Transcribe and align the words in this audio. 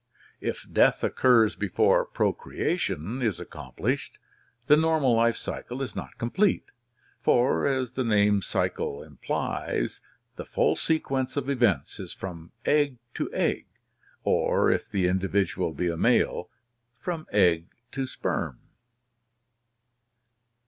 If 0.39 0.65
death 0.73 1.03
occurs 1.03 1.55
before 1.55 2.05
procreation 2.07 3.21
is 3.21 3.39
accomplished, 3.39 4.17
the 4.65 4.75
normal 4.75 5.15
life 5.15 5.37
cycle 5.37 5.79
is 5.79 5.95
not 5.95 6.17
complete, 6.17 6.71
for, 7.21 7.67
as 7.67 7.91
the 7.91 8.03
name 8.03 8.41
cycle 8.41 9.03
implies, 9.03 10.01
the 10.37 10.43
full 10.43 10.75
se 10.75 11.01
quence 11.01 11.37
of 11.37 11.51
events 11.51 11.99
is 11.99 12.13
from 12.13 12.51
egg 12.65 12.97
to 13.13 13.31
egg, 13.31 13.67
or 14.23 14.71
if 14.71 14.89
the 14.89 15.05
individual 15.05 15.71
be 15.71 15.87
a 15.87 15.97
male, 15.97 16.49
from 16.97 17.27
egg 17.31 17.67
to 17.91 18.07
sperm. 18.07 18.59